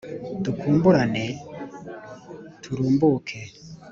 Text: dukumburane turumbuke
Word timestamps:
dukumburane 0.43 1.25
turumbuke 2.61 3.39